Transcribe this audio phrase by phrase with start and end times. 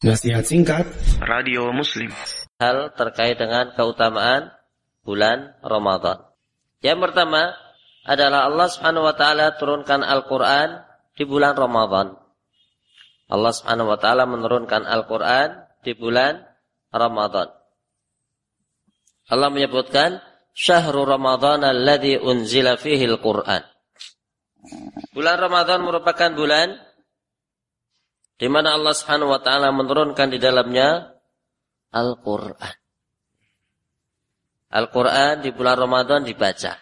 [0.00, 0.88] Nasihat singkat
[1.20, 2.08] Radio Muslim
[2.56, 4.48] Hal terkait dengan keutamaan
[5.04, 6.24] bulan Ramadan.
[6.80, 7.52] Yang pertama
[8.08, 12.16] adalah Allah Subhanahu wa taala turunkan Al-Qur'an di bulan Ramadan.
[13.28, 16.48] Allah Subhanahu wa taala menurunkan Al-Qur'an di bulan
[16.88, 17.52] Ramadan.
[19.28, 20.24] Allah menyebutkan
[20.56, 23.68] syahrul Ramadan alladzi unzila fihi al-Qur'an.
[25.12, 26.88] Bulan Ramadan merupakan bulan
[28.40, 31.12] di mana Allah Subhanahu wa taala menurunkan di dalamnya
[31.92, 32.76] Al-Qur'an.
[34.72, 36.72] Al-Qur'an di bulan Ramadan dibaca.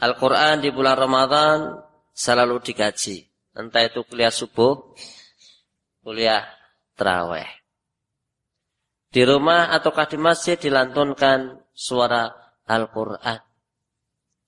[0.00, 1.76] Al-Qur'an di bulan Ramadan
[2.16, 3.28] selalu dikaji.
[3.52, 4.96] Entah itu kuliah subuh,
[6.00, 6.48] kuliah
[6.96, 7.44] terawih.
[9.12, 12.32] Di rumah ataukah di masjid dilantunkan suara
[12.64, 13.44] Al-Qur'an.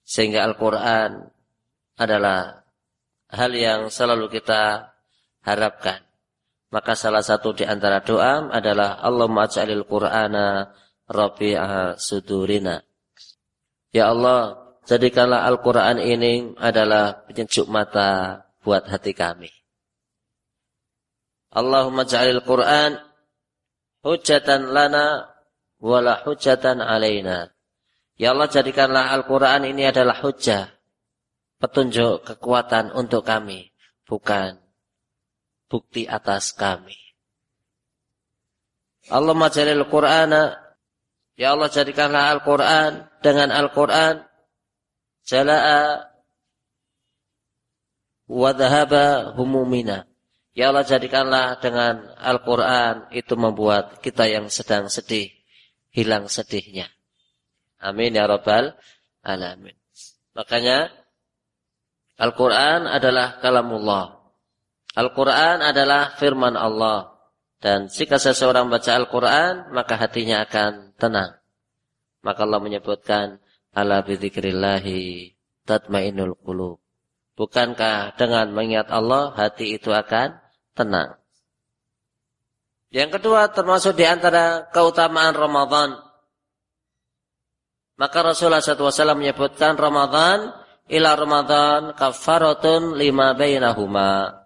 [0.09, 1.29] Sehingga Al-Qur'an
[2.01, 2.65] adalah
[3.29, 4.92] hal yang selalu kita
[5.43, 6.03] harapkan.
[6.73, 10.73] Maka salah satu di antara doa adalah Allahumma ja'alil Qur'ana
[11.05, 12.81] rabi'a sudurina.
[13.93, 19.53] Ya Allah, jadikanlah Al-Qur'an ini adalah penyejuk mata buat hati kami.
[21.53, 22.97] Allahumma ja'alil Qur'an
[24.01, 25.29] hujatan lana
[25.83, 27.53] wala hujatan alaina.
[28.15, 30.71] Ya Allah jadikanlah Al-Quran ini adalah hujah.
[31.59, 33.75] Petunjuk kekuatan untuk kami.
[34.07, 34.62] Bukan
[35.73, 36.95] bukti atas kami.
[39.09, 40.63] Allah majalil Qur'ana
[41.43, 44.23] Ya Allah jadikanlah Al-Quran dengan Al-Quran
[45.27, 46.07] jala'a
[48.31, 50.07] wadhaba humumina.
[50.55, 55.35] Ya Allah jadikanlah dengan Al-Quran itu membuat kita yang sedang sedih
[55.91, 56.87] hilang sedihnya.
[57.83, 58.77] Amin ya Rabbal
[59.27, 59.75] Alamin.
[60.39, 60.95] Makanya
[62.23, 64.22] Al-Quran adalah kalamullah.
[64.93, 67.17] Al-Quran adalah firman Allah.
[67.63, 71.39] Dan jika seseorang baca Al-Quran, maka hatinya akan tenang.
[72.21, 73.39] Maka Allah menyebutkan,
[73.73, 75.33] Ala bidzikrillahi
[75.65, 76.83] tatmainul qulub.
[77.33, 80.37] Bukankah dengan mengingat Allah, hati itu akan
[80.77, 81.17] tenang.
[82.93, 85.97] Yang kedua, termasuk di antara keutamaan Ramadan.
[87.97, 90.53] Maka Rasulullah SAW menyebutkan Ramadan
[90.93, 94.42] ila Ramadan kafaratun lima bainahuma.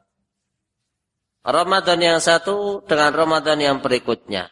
[1.47, 4.51] Ramadan yang satu dengan Ramadan yang berikutnya.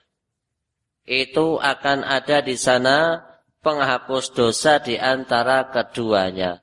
[1.03, 3.27] Itu akan ada di sana
[3.67, 6.63] penghapus dosa di antara keduanya.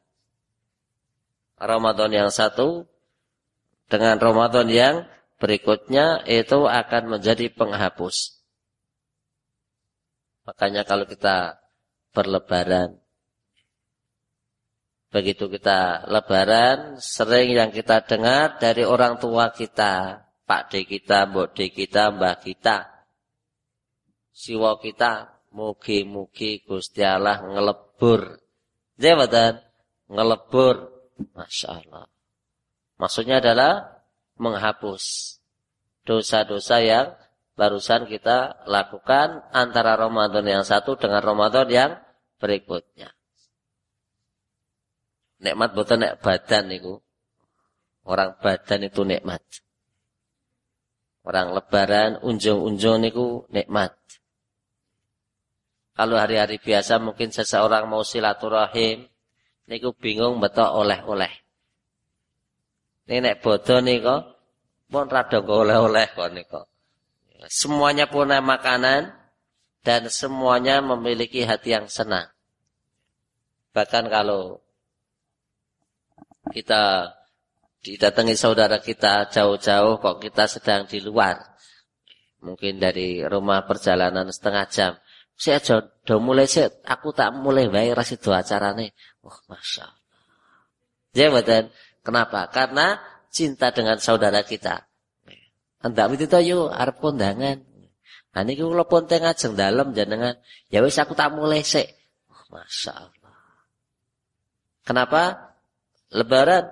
[1.59, 2.87] Ramadan yang satu
[3.91, 4.95] dengan Ramadan yang
[5.35, 8.39] berikutnya itu akan menjadi penghapus.
[10.47, 11.59] Makanya kalau kita
[12.15, 13.00] berlebaran,
[15.11, 21.51] Begitu kita lebaran, sering yang kita dengar dari orang tua kita, Pak D kita, Mbok
[21.51, 22.87] D kita, Mbah kita,
[24.31, 28.39] siwa kita, mugi-mugi Gusti Allah ngelebur.
[28.95, 29.59] Jabatan
[30.07, 30.89] ngelebur.
[31.35, 32.09] Masya Allah.
[32.97, 34.01] Maksudnya adalah
[34.41, 35.37] menghapus
[36.01, 37.13] dosa-dosa yang
[37.53, 41.91] barusan kita lakukan antara Ramadan yang satu dengan Ramadan yang
[42.41, 43.13] berikutnya.
[45.41, 47.01] Nikmat boten nek badan niku.
[48.05, 49.41] Orang badan itu nikmat.
[51.21, 53.93] Orang lebaran unjung-unjung niku nikmat.
[55.97, 59.05] Kalau hari-hari biasa mungkin seseorang mau silaturahim
[59.69, 61.29] niku bingung betul oleh-oleh.
[63.05, 64.17] Ini nek bodoh niku
[64.89, 66.61] pun rada oleh-oleh kok niku.
[67.49, 69.13] Semuanya punya makanan
[69.81, 72.29] dan semuanya memiliki hati yang senang.
[73.73, 74.61] Bahkan kalau
[76.51, 77.15] kita
[77.81, 81.39] didatangi saudara kita jauh-jauh kok kita sedang di luar.
[82.41, 84.91] Mungkin dari rumah perjalanan setengah jam.
[85.37, 88.93] Saya sudah mulai sih, aku tak mulai baik ras itu acarane.
[89.25, 90.01] Oh, masya Allah.
[91.17, 91.73] Ya betul.
[92.05, 92.49] Kenapa?
[92.53, 93.01] Karena
[93.33, 94.85] cinta dengan saudara kita.
[95.81, 97.65] Hendak itu yuk arep kondangan.
[98.31, 100.37] Nah niki kula pun tengah jeng dalem jenengan.
[100.69, 101.83] Ya wis aku tak mulai sih.
[102.29, 103.35] Oh, masya Allah.
[104.85, 105.50] Kenapa?
[106.11, 106.67] Lebaran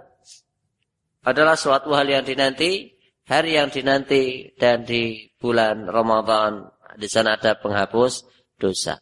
[1.24, 2.92] adalah suatu hal yang dinanti,
[3.24, 6.68] hari yang dinanti dan di bulan Ramadan
[7.00, 8.28] di sana ada penghapus
[8.60, 9.00] dosa.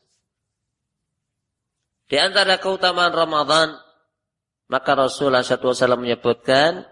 [2.08, 3.74] Di antara keutamaan Ramadan
[4.70, 6.86] maka Rasulullah SAW menyebutkan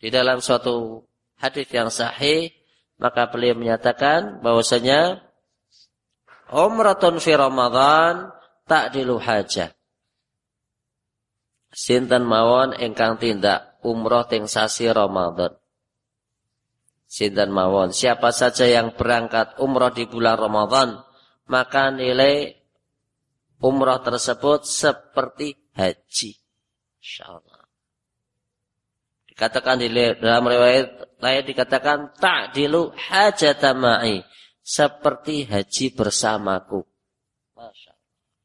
[0.00, 1.04] di dalam suatu
[1.38, 2.50] hadis yang sahih
[2.96, 5.20] maka beliau menyatakan bahwasanya
[6.48, 8.30] umratun fi Ramadan
[8.70, 9.74] ta'dilu hajah
[11.74, 15.52] sinten mawon ingkang tindak umroh teng sasi Ramadan.
[17.04, 17.92] Sinten mawon.
[17.92, 21.02] Siapa saja yang berangkat umroh di bulan Ramadan,
[21.46, 22.54] maka nilai
[23.60, 26.32] umroh tersebut seperti haji.
[27.02, 27.62] Insyaallah.
[29.34, 34.22] Dikatakan di dalam riwayat lain dikatakan ta'dilu hajatama'i
[34.62, 36.86] seperti haji bersamaku.
[37.58, 37.92] Masya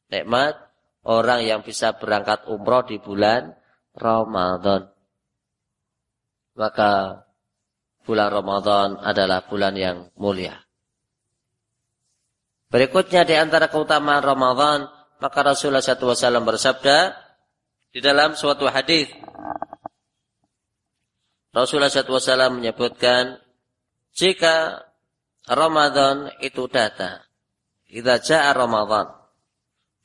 [0.10, 0.69] Nikmat
[1.06, 3.56] orang yang bisa berangkat umroh di bulan
[3.96, 4.92] Ramadan.
[6.60, 7.24] Maka
[8.04, 10.60] bulan Ramadan adalah bulan yang mulia.
[12.70, 14.86] Berikutnya di antara keutamaan Ramadan,
[15.18, 17.18] maka Rasulullah SAW bersabda
[17.90, 19.10] di dalam suatu hadis.
[21.50, 23.42] Rasulullah SAW menyebutkan,
[24.14, 24.86] jika
[25.50, 27.26] Ramadan itu datang,
[27.90, 29.10] idza jaa Ramadan,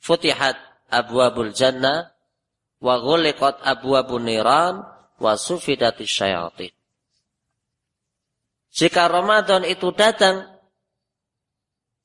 [0.01, 0.57] futihat
[0.89, 2.13] abwabul jannah
[2.81, 4.83] wa ghuliqat abwabun niran
[5.17, 6.73] wa sufidatis syayatin.
[8.75, 10.51] Jika Ramadan itu datang,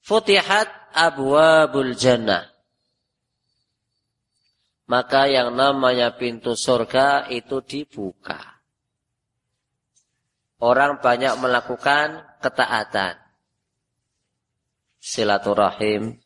[0.07, 2.47] futihat abwabul jannah.
[4.87, 8.63] Maka yang namanya pintu surga itu dibuka.
[10.63, 13.19] Orang banyak melakukan ketaatan.
[14.99, 16.19] Silaturahim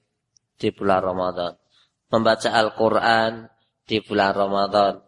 [0.56, 1.63] di bulan Ramadan.
[2.14, 3.50] Membaca Al-Quran
[3.90, 5.02] di bulan Ramadan.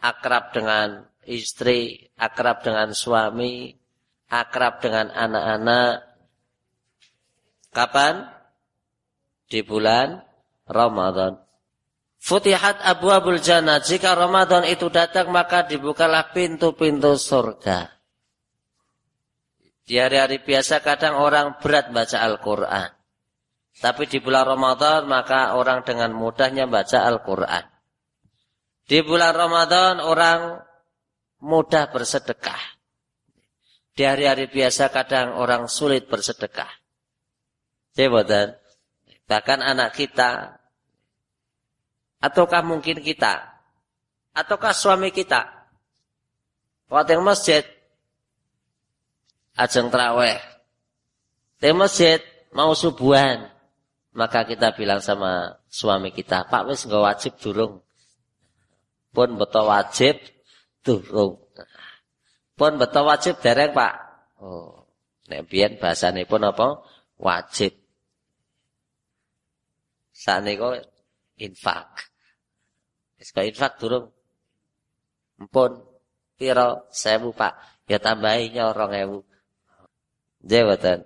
[0.00, 3.76] Akrab dengan istri, akrab dengan suami,
[4.32, 6.08] akrab dengan anak-anak.
[7.68, 8.32] Kapan?
[9.44, 10.24] Di bulan
[10.64, 11.36] Ramadan.
[12.16, 13.84] Futihat Abu Abul Jannah.
[13.84, 17.92] Jika Ramadan itu datang maka dibukalah pintu-pintu surga.
[19.84, 22.95] Di hari-hari biasa kadang orang berat baca Al-Quran.
[23.76, 27.64] Tapi di bulan Ramadan maka orang dengan mudahnya baca Al-Quran.
[28.86, 30.62] Di bulan Ramadan orang
[31.44, 32.76] mudah bersedekah.
[33.96, 36.68] Di hari-hari biasa kadang orang sulit bersedekah.
[37.96, 38.56] Jabatan.
[39.26, 40.60] Bahkan anak kita.
[42.20, 43.40] Ataukah mungkin kita.
[44.36, 45.48] Ataukah suami kita.
[46.92, 47.64] Waktu yang masjid.
[49.56, 50.36] Ajeng terawih.
[51.56, 52.20] Di masjid
[52.52, 53.55] mau subuhan.
[54.16, 56.48] Maka kita bilang sama suami kita.
[56.48, 57.84] Pak wis nggak wajib durung.
[59.12, 60.16] Pun betul wajib
[60.80, 61.36] durung.
[62.56, 63.94] Pun betul wajib dereng, Pak.
[64.40, 64.88] Oh,
[65.28, 66.80] nek biyen bahasane pun apa?
[67.20, 67.76] Wajib.
[70.16, 70.72] Sakniko
[71.36, 72.08] infak.
[73.20, 74.16] Wis kok infak durung.
[75.36, 75.84] Mpun
[76.40, 77.84] pira 1000, Pak.
[77.84, 79.20] Ya tambahi nyor 2000.
[80.40, 81.04] Jawatan.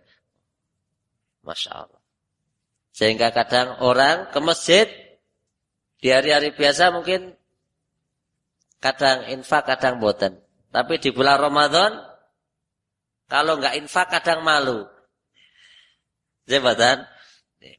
[1.43, 2.00] Masya Allah.
[3.01, 4.85] Sehingga kadang orang ke masjid
[6.05, 7.41] di hari-hari biasa mungkin
[8.81, 10.41] Kadang infak, kadang boten.
[10.73, 12.01] Tapi di bulan Ramadan,
[13.29, 14.89] kalau nggak infak kadang malu.
[16.49, 17.05] Jabatan,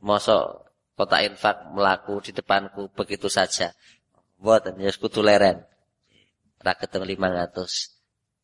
[0.06, 3.74] mosok kota infak melaku di depanku begitu saja.
[4.38, 5.66] Boten, ya kudu leren.
[6.62, 7.58] Raketeng 500.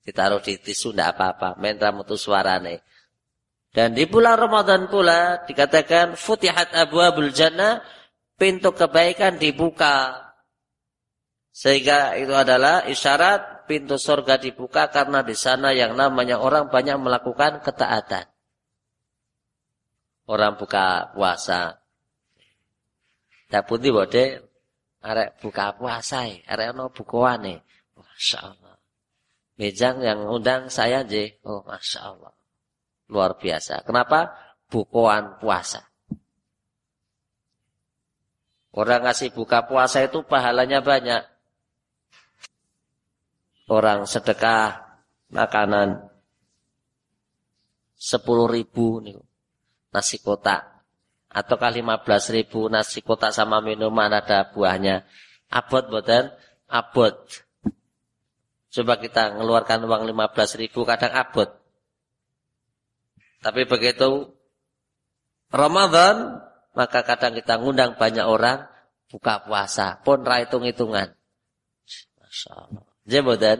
[0.01, 1.61] Ditaruh di tisu ndak apa-apa.
[1.61, 2.81] Mentra mutu suarane.
[3.75, 7.83] Dan di bulan Ramadan pula dikatakan futihat abwabul jannah,
[8.37, 10.27] pintu kebaikan dibuka
[11.57, 17.65] sehingga itu adalah isyarat pintu surga dibuka karena di sana yang namanya orang banyak melakukan
[17.65, 18.29] ketaatan.
[20.29, 21.81] Orang buka puasa.
[23.49, 24.37] Dapundi bode
[25.01, 27.65] arek buka puasa, arek ono bukuane.
[27.97, 28.77] Masya Allah.
[29.57, 31.41] Mejang yang undang saya je.
[31.41, 32.36] Oh Masya Allah.
[33.07, 33.87] Luar biasa.
[33.87, 34.35] Kenapa?
[34.67, 35.87] Bukuan puasa.
[38.75, 41.23] Orang ngasih buka puasa itu pahalanya banyak.
[43.67, 44.85] Orang sedekah
[45.33, 46.07] makanan
[47.97, 49.17] sepuluh ribu nih,
[49.91, 50.83] nasi kotak.
[51.27, 55.07] Ataukah lima belas ribu nasi kotak sama minuman ada buahnya.
[55.49, 56.31] Abot boten
[56.69, 57.17] abot.
[58.67, 61.66] Coba kita mengeluarkan uang lima belas ribu kadang abot
[63.43, 64.33] tapi begitu
[65.53, 66.43] Ramadan
[66.77, 68.67] maka kadang kita ngundang banyak orang
[69.07, 71.17] buka puasa pun ra hitung-hitungan
[72.27, 72.83] Masya Allah.
[73.07, 73.59] Jembodan.